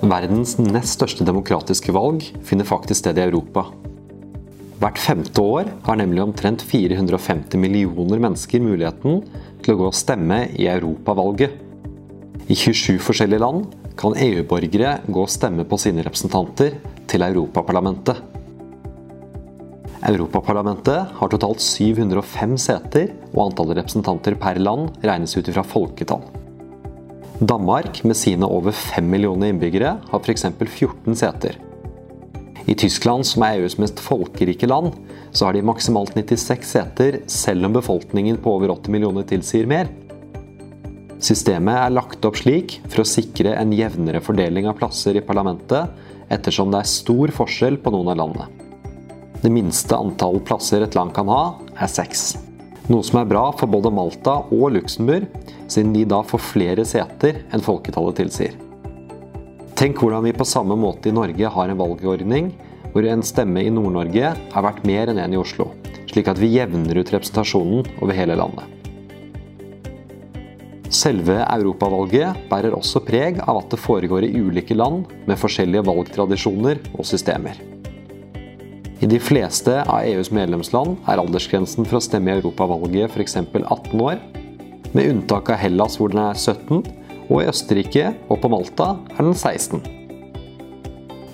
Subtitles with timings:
[0.00, 3.66] Verdens nest største demokratiske valg finner faktisk sted i Europa.
[4.80, 9.20] Hvert femte år har nemlig omtrent 450 millioner mennesker muligheten
[9.60, 11.52] til å gå og stemme i europavalget.
[12.48, 16.80] I 27 forskjellige land kan EU-borgere gå og stemme på sine representanter
[17.10, 18.24] til Europaparlamentet.
[20.08, 26.24] Europaparlamentet har totalt 705 seter, og antallet representanter per land regnes ut ifra folketall.
[27.40, 30.44] Danmark, med sine over 5 millioner innbyggere, har f.eks.
[30.60, 31.56] 14 seter.
[32.68, 34.92] I Tyskland, som er EUs mest folkerike land,
[35.32, 39.88] så har de maksimalt 96 seter, selv om befolkningen på over 80 millioner tilsier mer.
[41.20, 45.96] Systemet er lagt opp slik for å sikre en jevnere fordeling av plasser i parlamentet,
[46.28, 48.52] ettersom det er stor forskjell på noen av landene.
[49.40, 52.34] Det minste antall plasser et land kan ha, er seks.
[52.90, 55.28] Noe som er bra for både Malta og Luxembourg,
[55.70, 58.56] siden de da får flere seter enn folketallet tilsier.
[59.78, 62.50] Tenk hvordan vi på samme måte i Norge har en valgordning
[62.90, 65.68] hvor en stemme i Nord-Norge er verdt mer enn en i Oslo,
[66.10, 68.66] slik at vi jevner ut representasjonen over hele landet.
[70.90, 76.82] Selve europavalget bærer også preg av at det foregår i ulike land med forskjellige valgtradisjoner
[76.96, 77.54] og systemer.
[79.00, 83.38] I de fleste av EUs medlemsland er aldersgrensen for å stemme i europavalget f.eks.
[83.40, 84.20] 18 år,
[84.92, 86.82] med unntak av Hellas hvor den er 17
[87.30, 89.80] og i Østerrike og på Malta er den 16.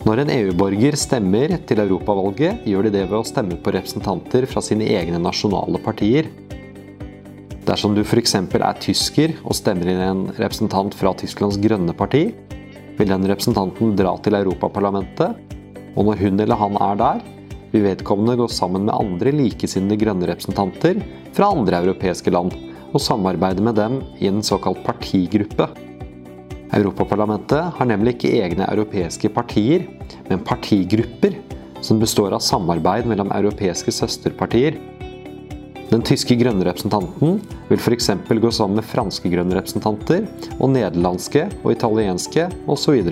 [0.07, 4.63] Når en EU-borger stemmer til europavalget, gjør de det ved å stemme på representanter fra
[4.63, 6.31] sine egne nasjonale partier.
[7.67, 8.37] Dersom du f.eks.
[8.39, 12.29] er tysker og stemmer inn en representant fra Tysklands grønne parti,
[12.95, 15.35] vil den representanten dra til Europaparlamentet,
[15.97, 17.33] og når hun eller han er der,
[17.73, 21.03] vil vedkommende gå sammen med andre likesinnede grønne representanter
[21.37, 22.55] fra andre europeiske land
[22.93, 25.69] og samarbeide med dem i en såkalt partigruppe.
[26.77, 29.87] Europaparlamentet har nemlig ikke egne europeiske partier,
[30.29, 31.37] men partigrupper
[31.85, 34.79] som består av samarbeid mellom europeiske søsterpartier.
[35.87, 37.39] Den tyske grønne representanten
[37.69, 38.11] vil f.eks.
[38.27, 40.27] gå sammen med franske grønne representanter,
[40.59, 43.05] og nederlandske og italienske osv.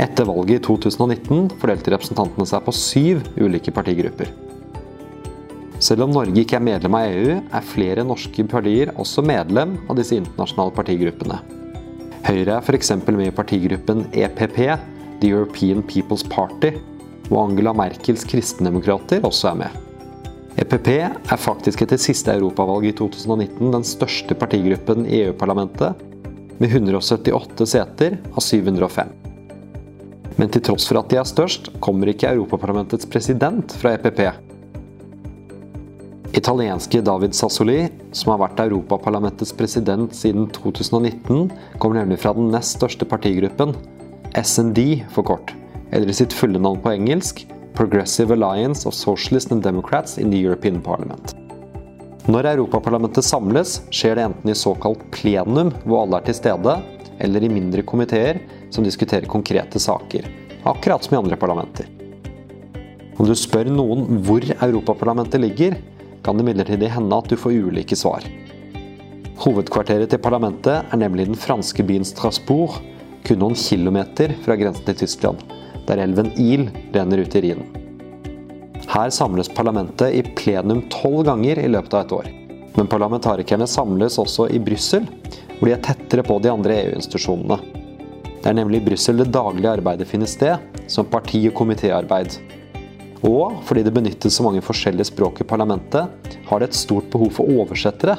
[0.00, 4.30] Etter valget i 2019 fordelte representantene seg på syv ulike partigrupper.
[5.80, 9.98] Selv om Norge ikke er medlem av EU, er flere norske partier også medlem av
[10.00, 11.38] disse internasjonale partigruppene.
[12.24, 12.92] Høyre er f.eks.
[13.08, 14.58] med i partigruppen EPP,
[15.20, 16.74] The European People's Party,
[17.30, 19.80] og Angela Merkels kristendemokrater også er med.
[20.60, 26.06] EPP er faktisk etter siste europavalg i 2019 den største partigruppen i EU-parlamentet,
[26.60, 29.19] med 178 seter av 705.
[30.40, 34.24] Men til tross for at de er størst, kommer ikke Europaparlamentets president fra EPP,
[36.30, 41.48] Italienske David Sassoli, som har vært Europaparlamentets president siden 2019,
[41.82, 43.74] kommer nemlig fra den nest største partigruppen,
[44.38, 44.78] SND
[45.10, 45.50] for kort,
[45.90, 47.42] eller i sitt fulle navn på engelsk
[47.74, 51.34] Progressive Alliance of Socialists and Democrats in the European Parliament.
[52.30, 56.76] Når Europaparlamentet samles, skjer det enten i såkalt plenum, hvor alle er til stede,
[57.18, 58.38] eller i mindre komiteer
[58.70, 60.26] som diskuterer konkrete saker,
[60.62, 61.88] akkurat som i andre parlamenter.
[63.16, 65.76] Om du spør noen hvor Europaparlamentet ligger,
[66.24, 68.24] kan det imidlertid hende at du får ulike svar.
[69.40, 72.78] Hovedkvarteret til parlamentet er nemlig den franske byen Strasbourg,
[73.24, 75.40] kun noen kilometer fra grensen til Tyskland,
[75.88, 77.68] der elven Il renner ut i Rhinen.
[78.90, 82.30] Her samles parlamentet i plenum tolv ganger i løpet av et år.
[82.76, 85.04] Men parlamentarikerne samles også i Brussel,
[85.58, 87.79] hvor de er tettere på de andre EU-institusjonene.
[88.40, 92.38] Det er nemlig i Brussel det daglige arbeidet finner sted, som parti- og komitéarbeid.
[93.28, 97.34] Og fordi det benyttes så mange forskjellige språk i parlamentet, har det et stort behov
[97.36, 98.16] for oversettere.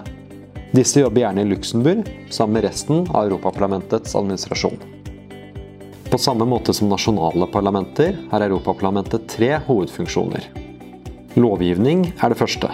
[0.71, 4.77] Disse jobber gjerne i Luxembourg, sammen med resten av Europaparlamentets administrasjon.
[6.11, 10.47] På samme måte som nasjonale parlamenter har Europaparlamentet tre hovedfunksjoner.
[11.39, 12.69] Lovgivning er det første.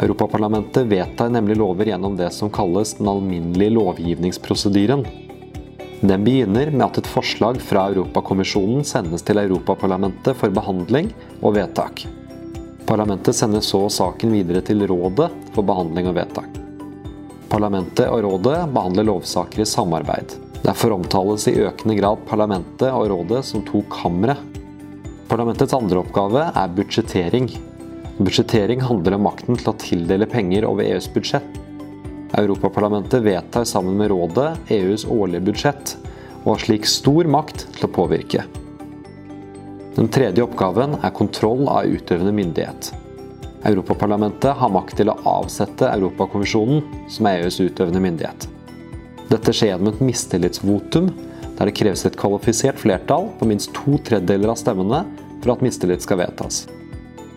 [0.00, 5.04] Europaparlamentet vedtar nemlig lover gjennom det som kalles den alminnelige lovgivningsprosedyren.
[6.00, 11.10] Den begynner med at et forslag fra Europakommisjonen sendes til Europaparlamentet for behandling
[11.42, 12.06] og vedtak.
[12.88, 16.56] Parlamentet sender så saken videre til Rådet for behandling og vedtak.
[17.52, 20.38] Parlamentet og Rådet behandler lovsaker i samarbeid.
[20.64, 24.38] Derfor omtales i økende grad Parlamentet og Rådet som to kamre.
[25.28, 27.52] Parlamentets andre oppgave er budsjettering.
[28.16, 31.60] Budsjettering handler om makten til å tildele penger over EUs budsjett.
[32.38, 35.96] Europaparlamentet vedtar sammen med rådet EUs årlige budsjett,
[36.44, 38.44] og har slik stor makt til å påvirke.
[39.96, 42.92] Den tredje oppgaven er kontroll av utøvende myndighet.
[43.68, 46.80] Europaparlamentet har makt til å avsette Europakommisjonen,
[47.12, 48.46] som er EUs utøvende myndighet.
[49.28, 51.10] Dette skjer gjennom et mistillitsvotum,
[51.58, 55.02] der det kreves et kvalifisert flertall på minst to tredjedeler av stemmene
[55.42, 56.64] for at mistillit skal vedtas.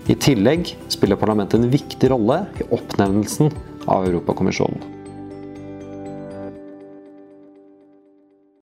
[0.08, 3.52] I tillegg spiller parlamentet en viktig rolle i oppnevnelsen
[3.92, 4.93] av Europakommisjonen.